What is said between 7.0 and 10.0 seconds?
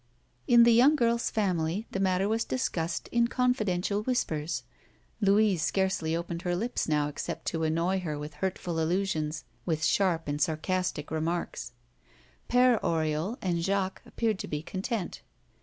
except to annoy her with hurtful allusions, with